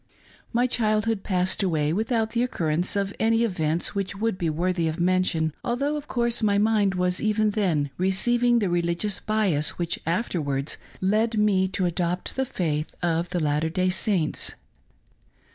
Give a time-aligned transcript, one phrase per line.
[0.51, 4.99] My childhood passed away without the occurrence of any events which would be worthy of
[4.99, 10.77] mention, although, of course, my mind was even then receiving that religious bias which afterwards
[11.01, 14.53] led me to adopt the faith of the Latter day Saints.